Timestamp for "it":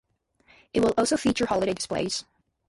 0.73-0.79